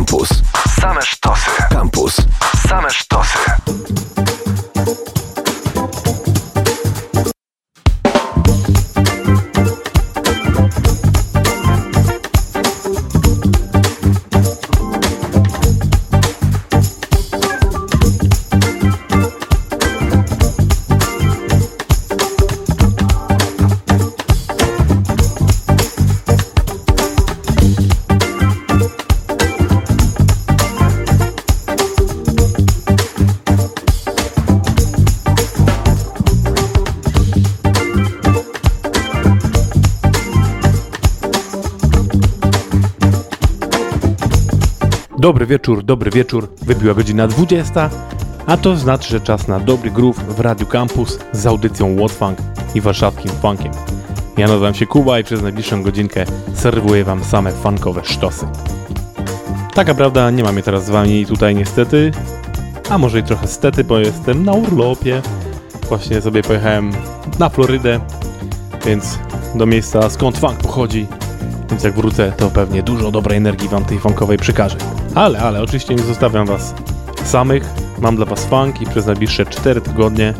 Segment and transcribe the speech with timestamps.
[0.00, 0.28] Campus.
[0.80, 1.50] Same sztosy.
[1.68, 2.14] Campus.
[2.68, 3.09] Same sztosy.
[45.40, 46.48] Dobry wieczór, dobry wieczór.
[46.62, 47.90] Wybiła godzina 20,
[48.46, 52.38] a to znaczy, że czas na dobry groove w Radio Campus z audycją What Funk
[52.74, 53.72] i warszawskim funkiem.
[54.36, 58.46] Ja nazywam się Kuba i przez najbliższą godzinkę serwuję wam same funkowe sztosy.
[59.74, 62.12] Taka prawda, nie mamy teraz z wami tutaj niestety,
[62.90, 65.22] a może i trochę stety, bo jestem na urlopie.
[65.88, 66.92] Właśnie sobie pojechałem
[67.38, 68.00] na Florydę,
[68.86, 69.18] więc
[69.54, 71.06] do miejsca skąd funk pochodzi,
[71.70, 74.99] więc jak wrócę, to pewnie dużo dobrej energii wam tej funkowej przekażę.
[75.14, 76.74] Ale, ale oczywiście nie zostawiam was
[77.24, 77.64] samych.
[77.98, 80.34] Mam dla was funk i przez najbliższe 4 tygodnie,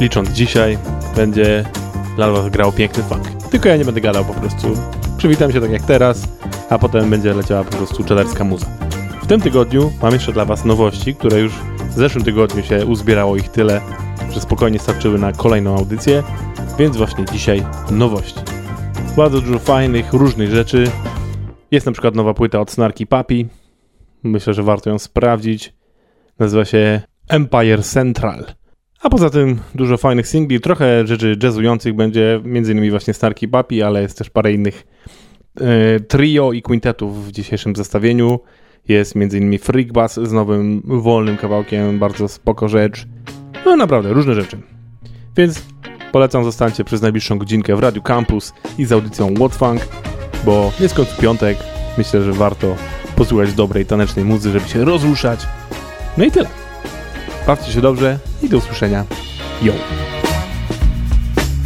[0.00, 0.78] licząc dzisiaj,
[1.16, 1.64] będzie
[2.16, 3.22] dla was grał piękny funk.
[3.50, 4.68] Tylko ja nie będę gadał po prostu.
[5.16, 6.28] Przywitam się tak jak teraz,
[6.70, 8.66] a potem będzie leciała po prostu czelerska muza.
[9.22, 11.52] W tym tygodniu mam jeszcze dla was nowości, które już
[11.90, 13.80] w zeszłym tygodniu się uzbierało ich tyle,
[14.30, 16.22] że spokojnie starczyły na kolejną audycję,
[16.78, 18.40] więc właśnie dzisiaj nowości.
[19.16, 20.90] Bardzo dużo fajnych, różnych rzeczy.
[21.70, 23.48] Jest na przykład nowa płyta od Snarky Papi.
[24.22, 25.74] Myślę, że warto ją sprawdzić.
[26.38, 28.44] Nazywa się Empire Central.
[29.02, 33.82] A poza tym dużo fajnych singli, trochę rzeczy jazzujących będzie, między innymi właśnie Snarky Papi,
[33.82, 34.86] ale jest też parę innych
[35.60, 38.40] e, trio i quintetów w dzisiejszym zestawieniu.
[38.88, 43.06] Jest między innymi Freak Bass z nowym, wolnym kawałkiem, bardzo spoko rzecz.
[43.66, 44.58] No naprawdę, różne rzeczy.
[45.36, 45.62] Więc
[46.12, 49.80] Polecam zostańcie przez najbliższą godzinkę w Radiu Campus i z audycją What Funk,
[50.44, 51.58] bo jest końcu piątek.
[51.98, 52.76] Myślę, że warto
[53.20, 55.46] posłuchać dobrej tanecznej muzy, żeby się rozruszać.
[56.16, 56.48] No i tyle.
[57.46, 59.04] Bawcie się dobrze i do usłyszenia.
[59.62, 59.72] Yo!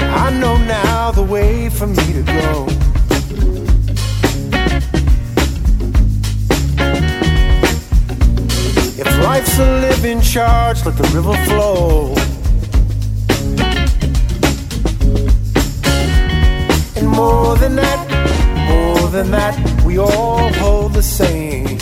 [0.01, 2.67] I know now the way for me to go.
[8.99, 12.15] If life's a living charge, let the river flow.
[17.15, 18.04] more than that,
[19.15, 19.55] than that,
[19.85, 21.79] we all hold the same.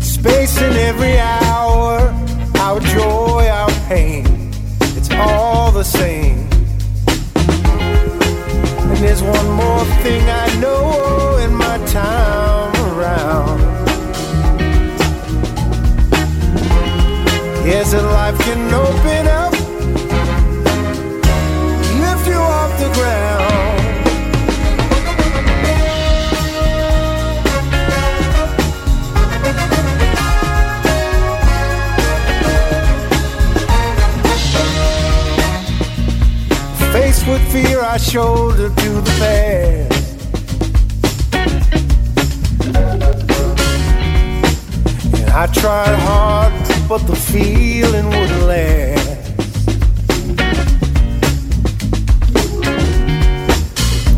[0.00, 2.14] Space in every hour,
[2.60, 4.24] our joy, our pain,
[4.96, 6.48] it's all the same.
[8.88, 13.58] And there's one more thing I know in my time around.
[17.66, 19.43] Yes, that life can open up
[37.26, 39.94] with fear, I shoulder to the past.
[45.20, 46.52] And I tried hard,
[46.88, 49.03] but the feeling wouldn't last.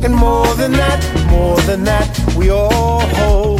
[0.07, 2.07] And more than that, more than that,
[2.37, 3.56] we all hold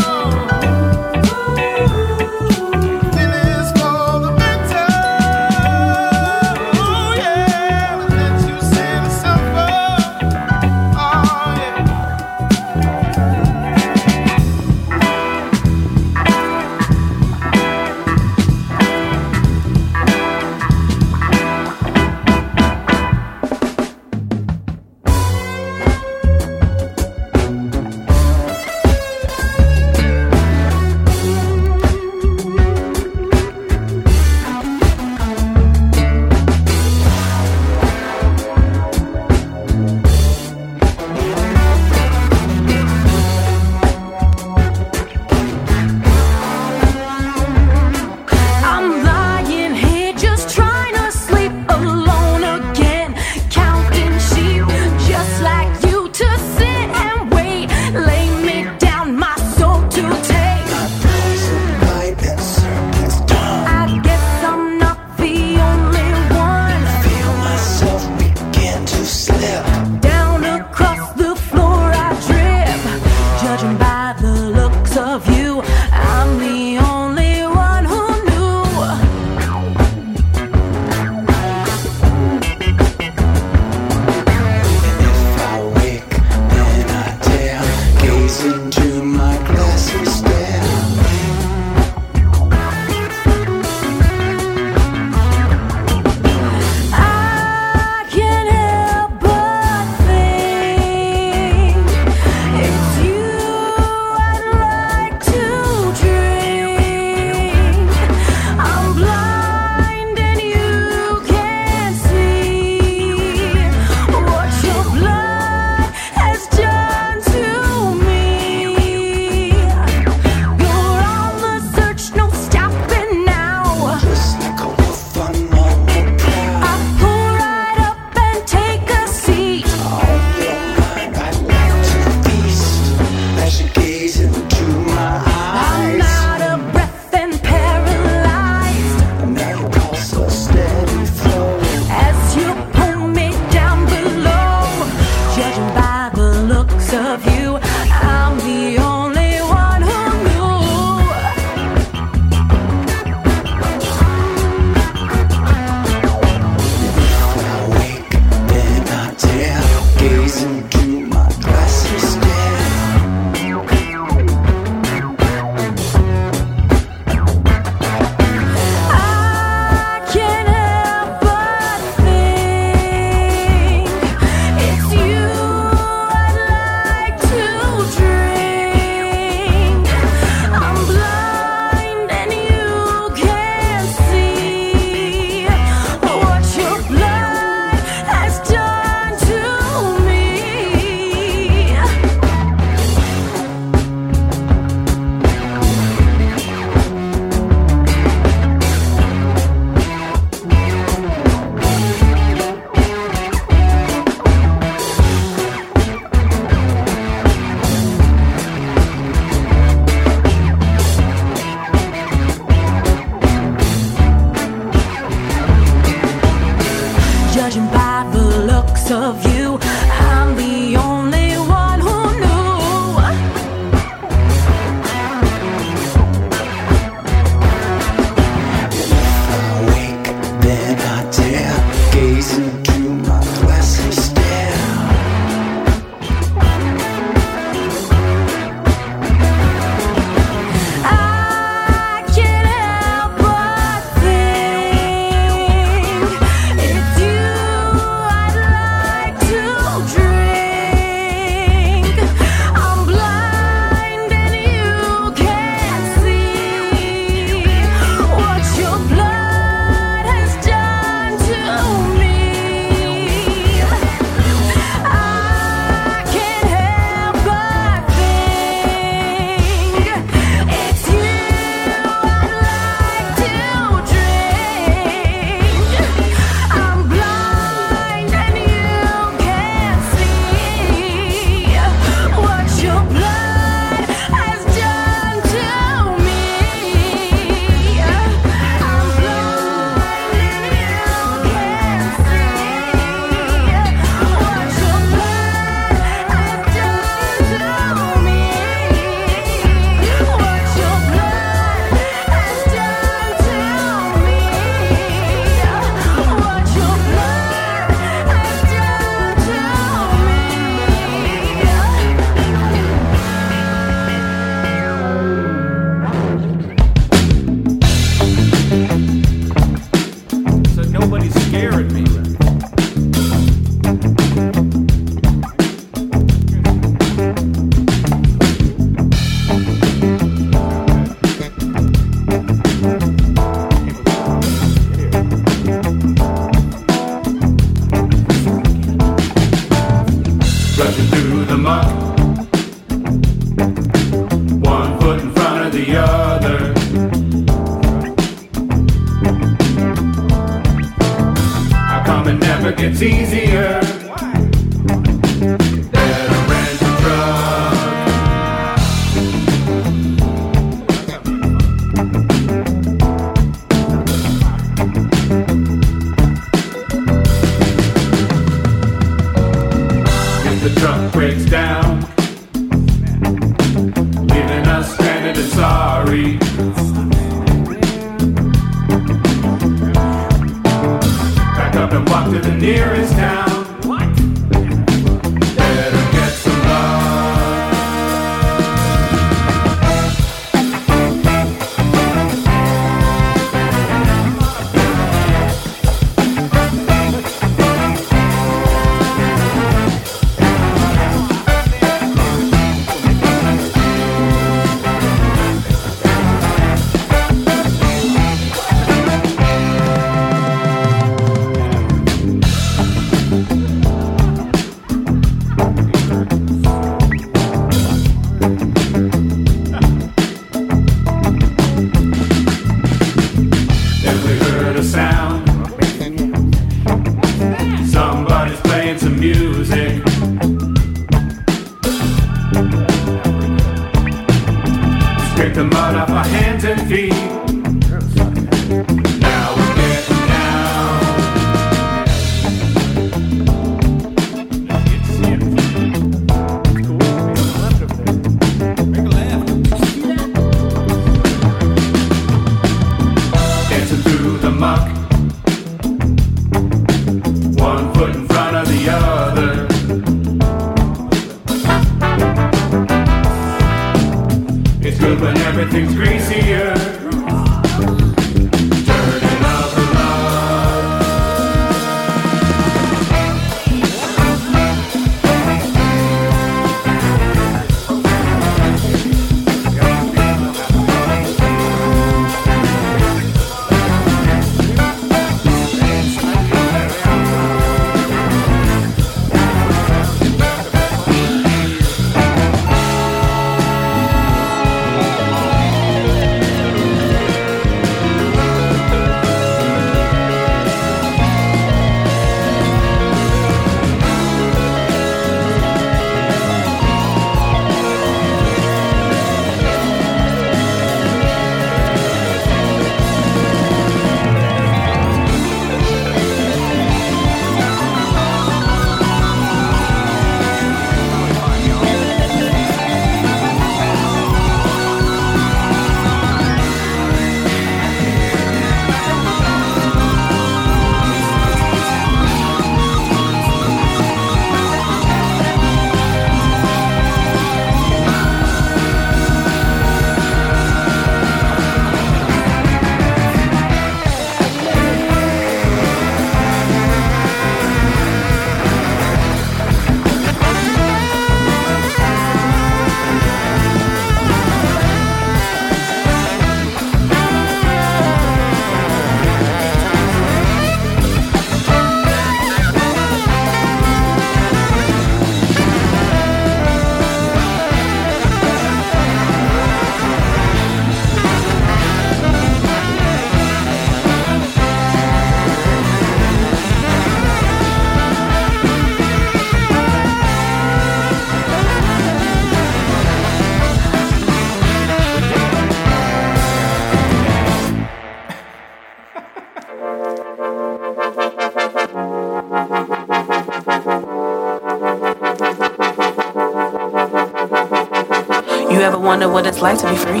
[598.98, 600.00] wonder what it's like to be free?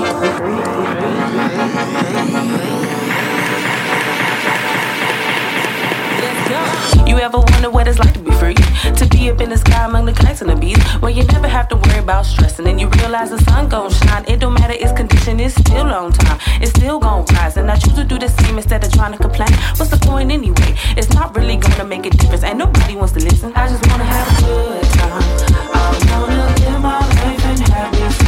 [7.08, 8.54] You ever wonder what it's like to be free?
[8.54, 11.46] To be up in the sky among the kites and the bees, where you never
[11.46, 14.24] have to worry about stressing, and you realize the sun gon' shine.
[14.26, 16.40] It don't matter its condition, it's still on time.
[16.60, 19.18] It's still gon' rise, and I choose to do the same instead of trying to
[19.18, 19.52] complain.
[19.76, 20.74] What's the point anyway?
[20.96, 23.52] It's not really gonna make a difference, and nobody wants to listen.
[23.54, 25.22] I just wanna have a good time.
[26.10, 28.27] I wanna live my life and have me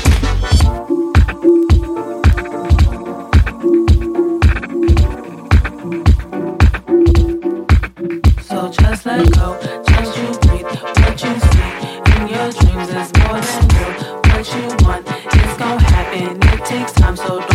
[16.71, 17.50] takes time, so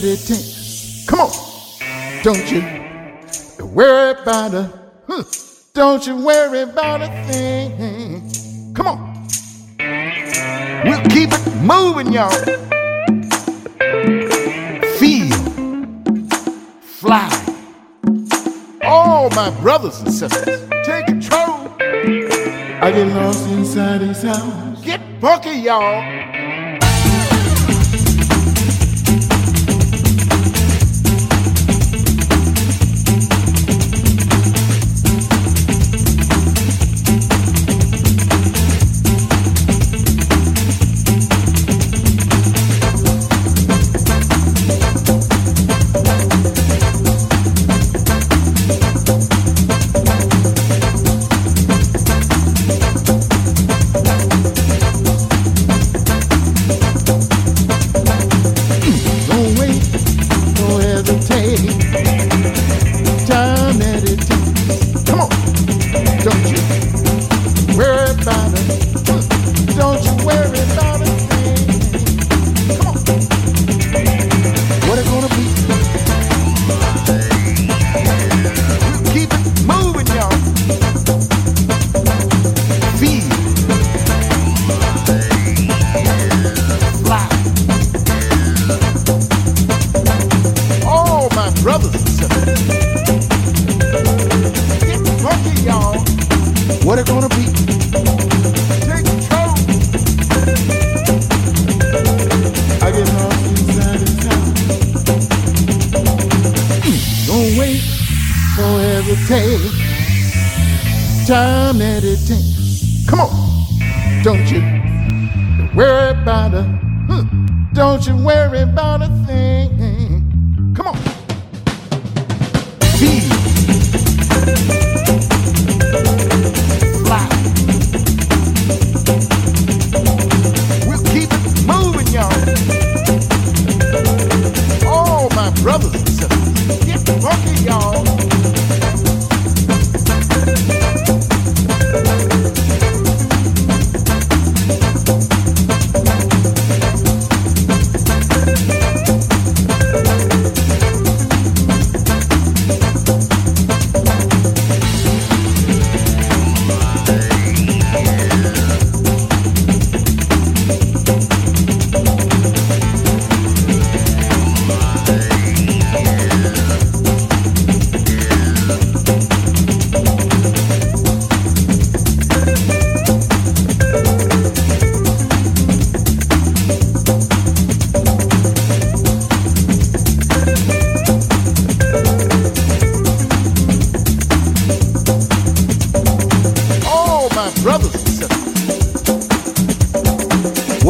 [0.00, 1.06] meditate.
[1.06, 1.30] Come on.
[2.22, 2.62] Don't you
[3.66, 4.72] worry about a,
[5.74, 8.74] don't you worry about a thing.
[8.74, 9.28] Come on.
[10.84, 12.30] We'll keep it moving, y'all.
[14.98, 15.36] Feel,
[16.80, 17.28] fly.
[18.82, 21.68] All my brothers and sisters, take control.
[22.82, 24.80] I get lost inside these hours.
[24.80, 26.19] Get funky, y'all.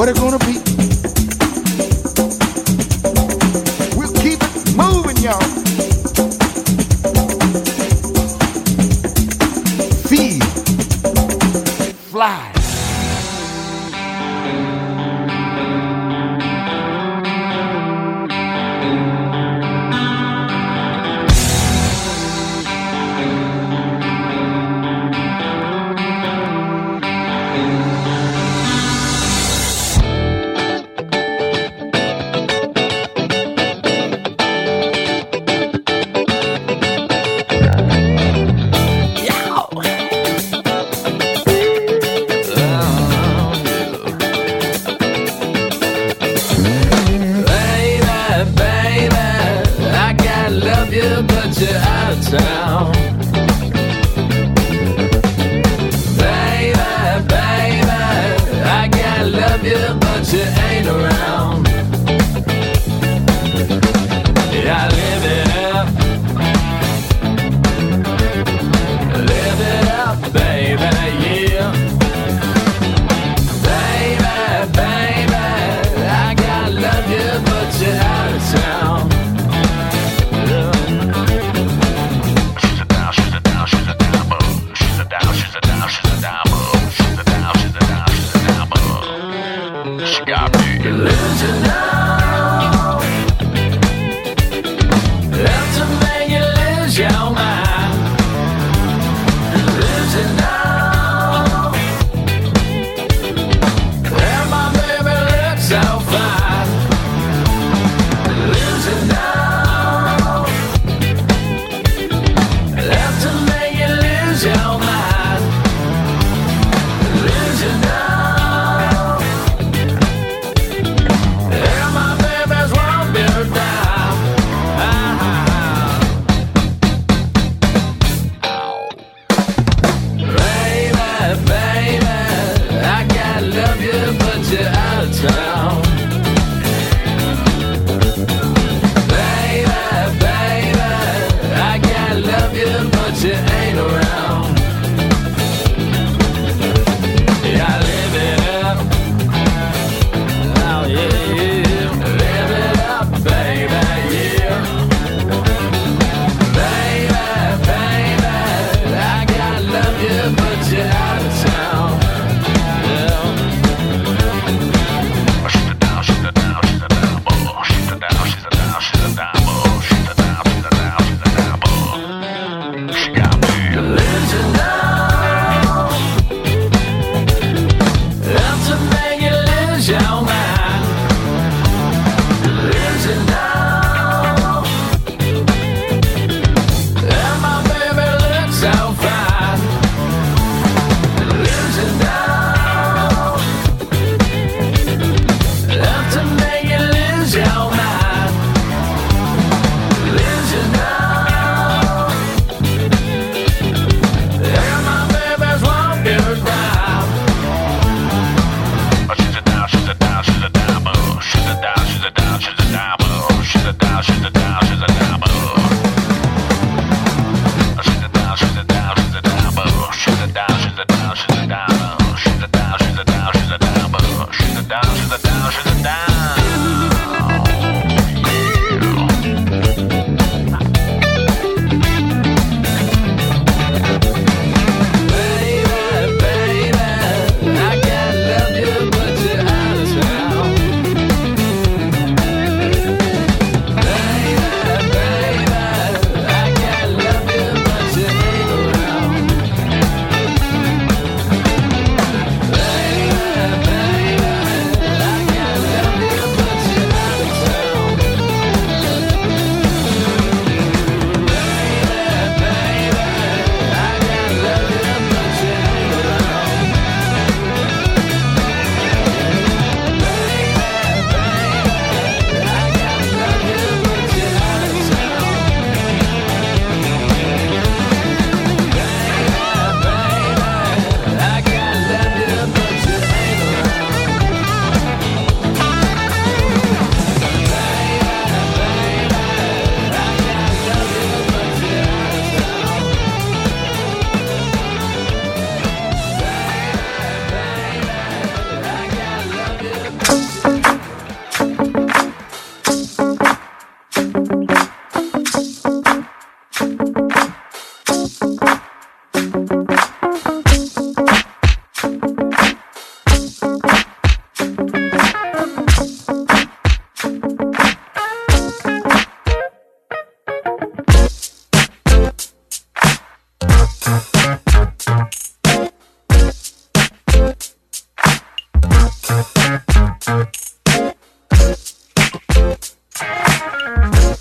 [0.00, 0.39] What it gonna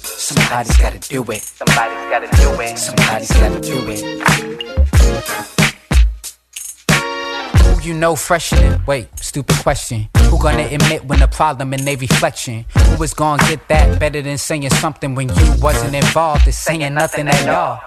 [0.02, 1.42] Somebody's gotta do it.
[1.44, 2.78] Somebody's gotta do it.
[2.80, 4.02] Somebody's gotta do it.
[7.62, 8.82] Who you know freshening?
[8.88, 10.10] Wait, stupid question.
[10.22, 12.66] Who gonna admit when the problem in their reflection?
[12.76, 16.96] Who is gonna get that better than saying something when you wasn't involved in saying
[16.96, 17.80] nothing at all?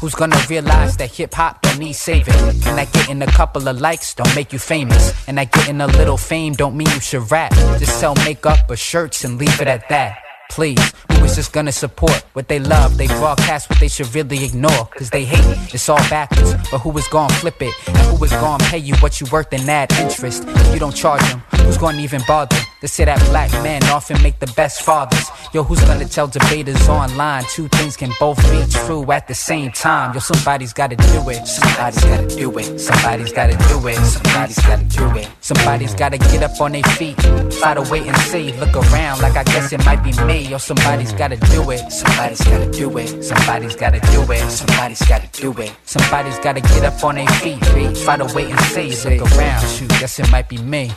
[0.00, 2.32] Who's gonna realize that hip hop don't need saving?
[2.32, 5.12] And that getting a couple of likes don't make you famous.
[5.28, 7.52] And that getting a little fame don't mean you should rap.
[7.78, 10.16] Just sell makeup or shirts and leave it at that.
[10.48, 10.80] Please,
[11.12, 12.96] who is just gonna support what they love?
[12.96, 15.74] They broadcast what they should really ignore, cause they hate it.
[15.74, 16.54] It's all backwards.
[16.70, 17.74] But who is gonna flip it?
[17.86, 20.44] And who is gonna pay you what you worth and add interest?
[20.46, 22.56] If you don't charge them, who's gonna even bother?
[22.80, 25.28] They say that black men often make the best fathers.
[25.52, 29.70] Yo, who's gonna tell debaters online two things can both be true at the same
[29.70, 30.14] time?
[30.14, 31.46] Yo, somebody's gotta do it.
[31.46, 32.80] Somebody's gotta do it.
[32.80, 33.96] Somebody's gotta do it.
[33.96, 35.28] Somebody's gotta do it.
[35.42, 37.18] Somebody's gotta get up on their feet.
[37.60, 38.52] Try to wait and see.
[38.52, 40.48] Look around like I guess it might be me.
[40.48, 41.92] Yo, somebody's gotta do it.
[41.92, 43.22] Somebody's gotta do it.
[43.22, 44.50] Somebody's gotta do it.
[44.50, 45.72] Somebody's gotta do it.
[45.84, 47.60] Somebody's gotta get up on their feet.
[48.04, 49.18] Try to wait and see.
[49.18, 49.60] Look around.
[49.68, 50.90] Shoot, guess it might be me.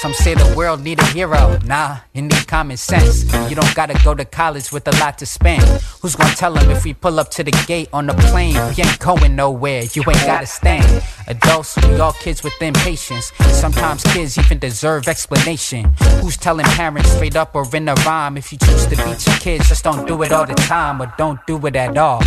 [0.00, 1.58] Some say the world need a hero.
[1.66, 3.24] Nah, it need common sense.
[3.50, 5.62] You don't gotta go to college with a lot to spend.
[6.00, 8.54] Who's gonna tell them if we pull up to the gate on the plane?
[8.54, 9.82] We ain't going nowhere.
[9.92, 11.04] You ain't gotta stand.
[11.26, 13.30] Adults, we all kids with impatience.
[13.52, 15.92] Sometimes kids even deserve explanation.
[16.22, 18.38] Who's telling parents straight up or in a rhyme?
[18.38, 21.12] If you choose to beat your kids, just don't do it all the time or
[21.18, 22.22] don't do it at all.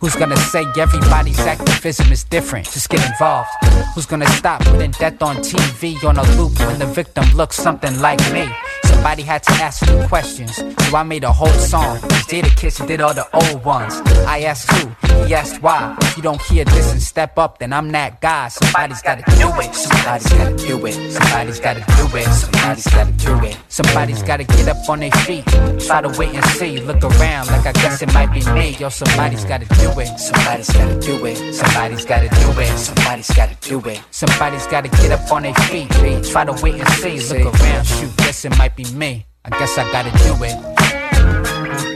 [0.00, 2.70] Who's gonna say everybody's activism is different?
[2.70, 3.50] Just get involved.
[3.96, 8.00] Who's gonna stop putting death on TV on a loop when the victim looks something
[8.00, 8.48] like me?
[8.84, 10.56] Somebody had to ask new questions.
[10.56, 11.98] So I made a whole song.
[12.28, 13.94] Jadakiss did all the old ones.
[14.26, 14.88] I asked who,
[15.24, 15.96] he asked why.
[16.18, 18.48] You don't hear this and step up, then I'm that guy.
[18.48, 19.72] Somebody's gotta do it.
[19.72, 21.12] Somebody's gotta do it.
[21.12, 22.26] Somebody's gotta do it.
[22.26, 23.56] Somebody's gotta do it.
[23.68, 25.44] Somebody's gotta get up on their feet.
[25.86, 26.80] Try to wait and see.
[26.80, 28.76] Look around like I guess it might be me.
[28.80, 30.08] Yo, somebody's gotta do it.
[30.18, 31.54] Somebody's gotta do it.
[31.54, 32.76] Somebody's gotta do it.
[32.76, 34.02] Somebody's gotta do it.
[34.10, 35.88] Somebody's gotta get up on their feet.
[36.32, 37.20] Try to wait and see.
[37.44, 37.86] Look around.
[37.86, 39.24] Shoot, guess it might be me.
[39.44, 40.56] I guess I gotta do it.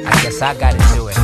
[0.06, 1.16] I guess I gotta do it.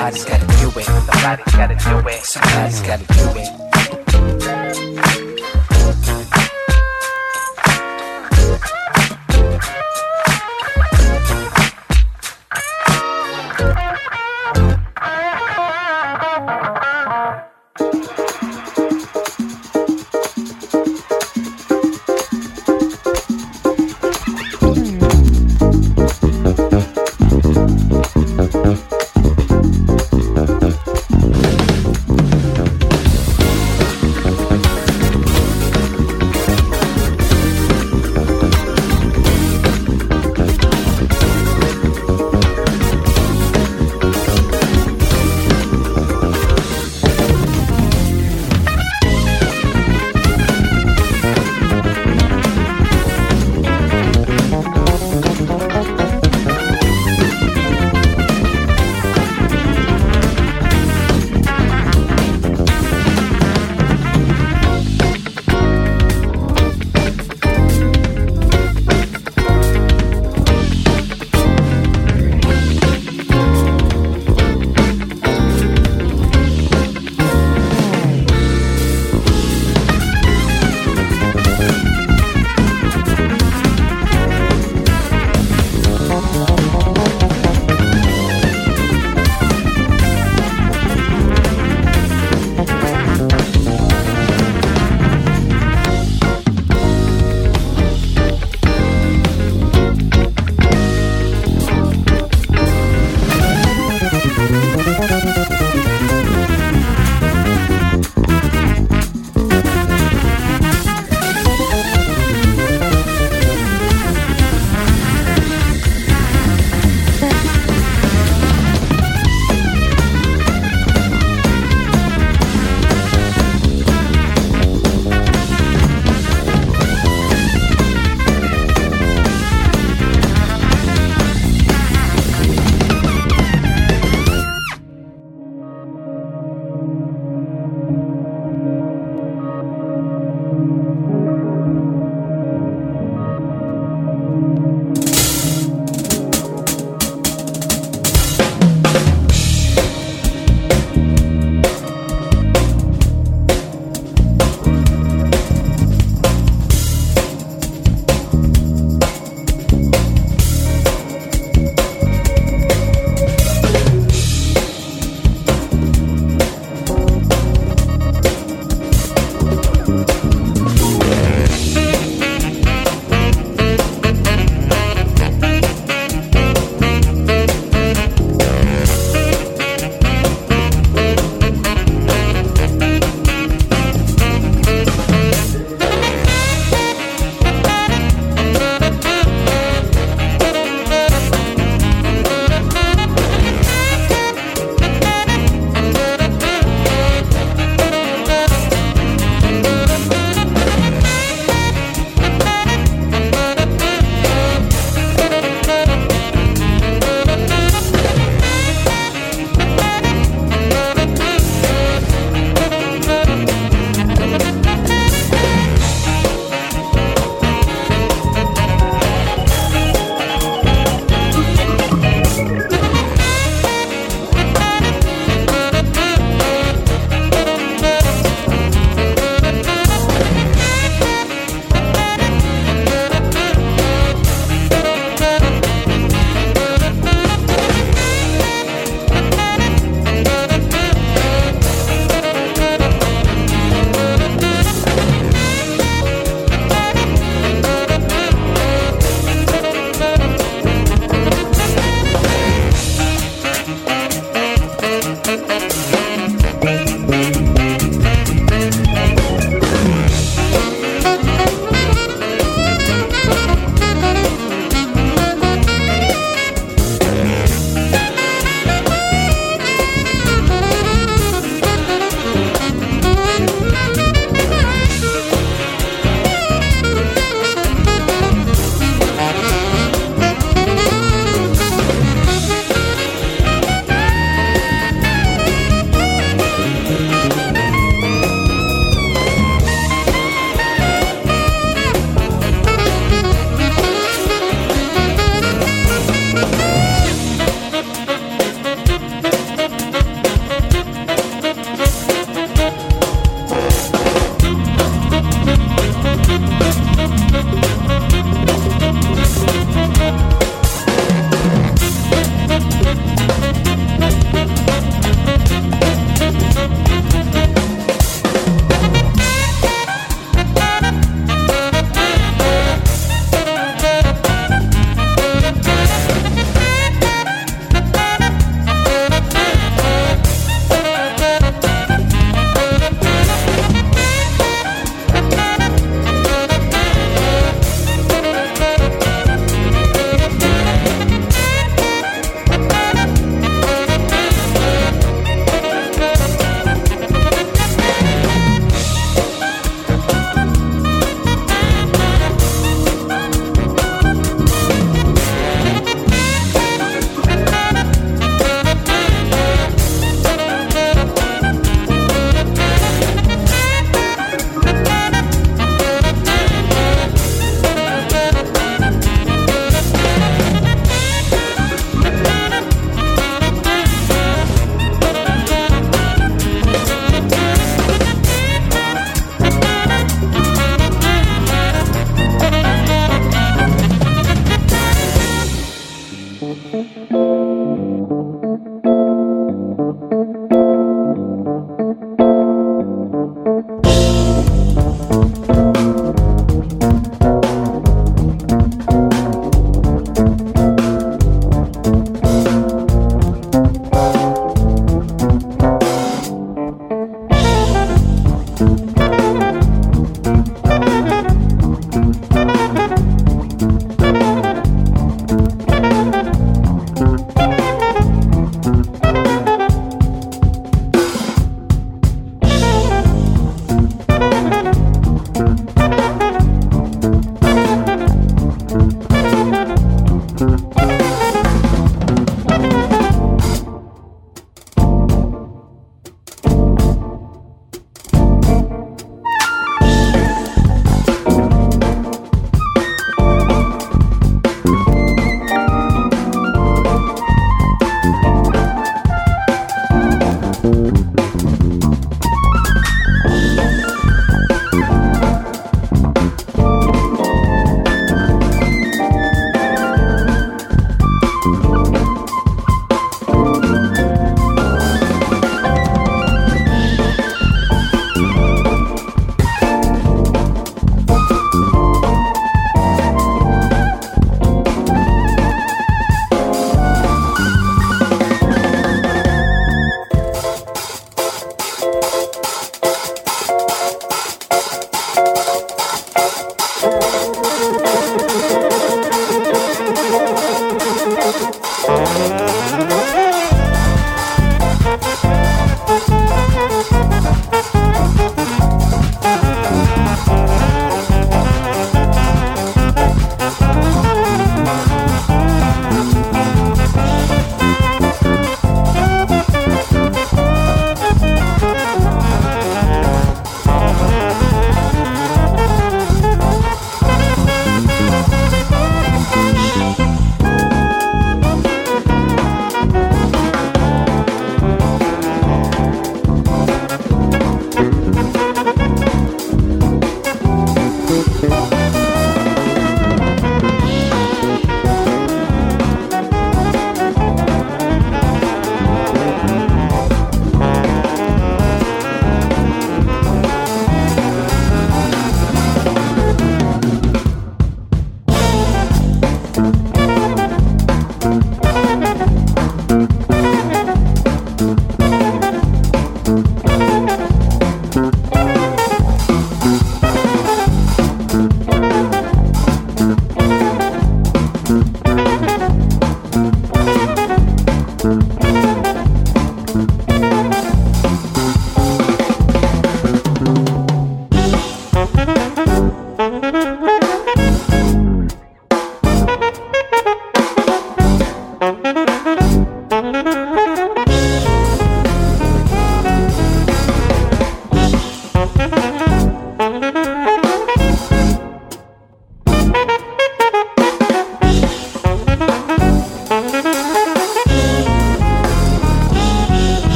[0.00, 0.84] Somebody's gotta do it.
[0.86, 2.24] Somebody's gotta do it.
[2.24, 3.69] Somebody's gotta do it.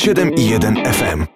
[0.00, 1.29] 107,1 FM.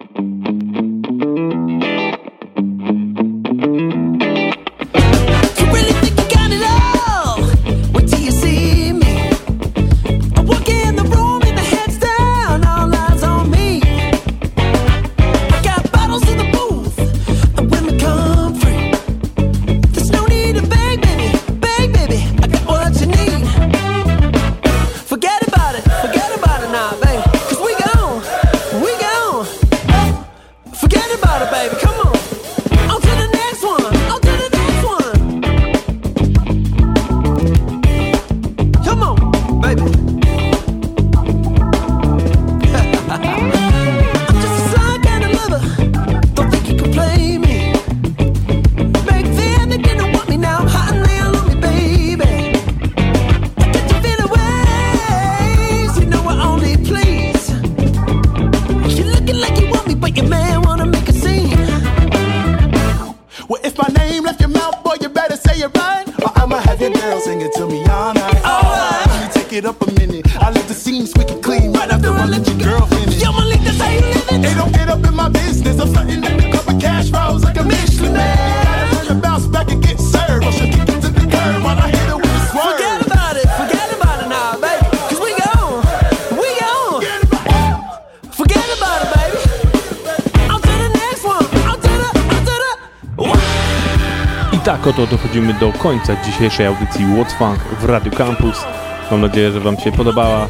[95.85, 98.65] Końca dzisiejszej audycji What's Funk w Radio Campus.
[99.11, 100.47] Mam nadzieję, że Wam się podobała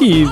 [0.00, 0.26] i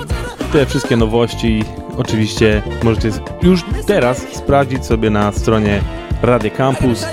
[0.53, 1.65] te wszystkie nowości
[1.99, 3.11] oczywiście możecie
[3.43, 5.81] już teraz sprawdzić sobie na stronie
[6.23, 7.07] Radio Campus,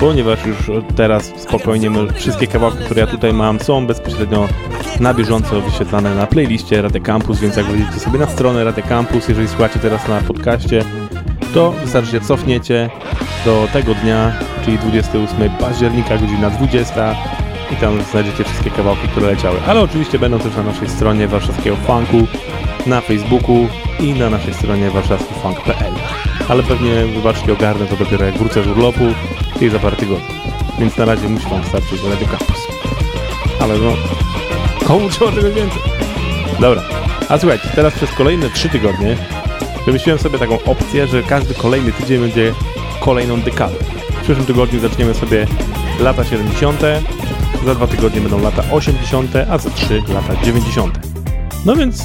[0.00, 4.48] ponieważ już teraz spokojnie wszystkie kawałki, które ja tutaj mam są bezpośrednio
[5.00, 9.28] na bieżąco wyświetlane na playliście Radio Campus, więc jak wejdziecie sobie na stronę Radio Campus,
[9.28, 10.84] jeżeli słuchacie teraz na podcaście,
[11.54, 12.90] to wystarczy się cofniecie
[13.44, 14.32] do tego dnia,
[14.64, 17.14] czyli 28 października, godzina 20
[17.72, 19.56] i tam znajdziecie wszystkie kawałki, które leciały.
[19.66, 22.26] Ale oczywiście będą też na naszej stronie warszawskiego funku,
[22.86, 23.68] na Facebooku
[24.00, 25.92] i na naszej stronie warszawskifunk.pl.
[26.48, 29.04] Ale pewnie, wybaczcie, ogarnę to dopiero jak wrócę z urlopu,
[29.58, 30.34] czyli za parę tygodni.
[30.78, 32.68] Więc na razie musi Wam starczyć Radio Campus.
[33.60, 33.92] Ale no,
[34.86, 35.82] komu trzeba czegoś więcej?
[36.60, 36.82] Dobra,
[37.28, 39.16] a słuchajcie, teraz przez kolejne 3 tygodnie
[39.86, 42.54] wymyśliłem sobie taką opcję, że każdy kolejny tydzień będzie
[43.00, 43.74] kolejną dekadą.
[44.22, 45.46] W przyszłym tygodniu zaczniemy sobie
[46.00, 46.80] lata 70.,
[47.66, 50.98] za dwa tygodnie będą lata 80., a za 3 lata 90.
[51.66, 52.02] No więc,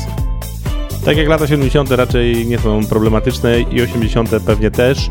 [1.05, 1.91] tak jak lata 70.
[1.91, 4.29] raczej nie są problematyczne i 80.
[4.45, 5.09] pewnie też,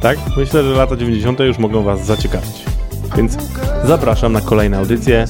[0.00, 0.18] tak?
[0.36, 1.40] Myślę, że lata 90.
[1.40, 2.64] już mogą Was zaciekawić.
[3.16, 3.36] Więc
[3.84, 5.26] zapraszam na kolejne audycje.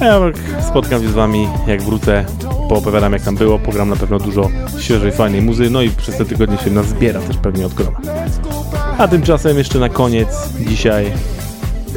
[0.00, 0.20] A ja
[0.68, 2.24] spotkam się z Wami, jak wrócę,
[2.68, 4.48] poopowiadam jak tam było, pogram na pewno dużo
[4.78, 8.00] świeżej, fajnej muzy, no i przez te tygodnie się nazbiera też pewnie od groma.
[9.00, 10.28] A tymczasem jeszcze na koniec
[10.68, 11.12] dzisiaj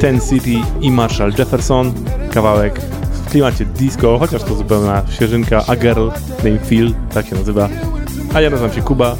[0.00, 0.50] Ten City
[0.80, 1.92] i Marshall Jefferson,
[2.32, 2.80] kawałek
[3.12, 6.08] w klimacie disco, chociaż to zupełna świeżynka, A Girl
[6.44, 7.68] Named Phil, tak się nazywa.
[8.34, 9.16] A ja nazywam się Kuba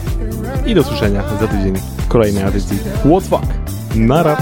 [0.66, 3.46] i do słyszenia za tydzień w kolejnej edycji What's Fuck.
[3.94, 4.36] Nara!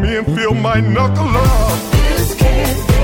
[0.00, 1.92] Me and feel my knuckle up.
[1.92, 2.95] This can't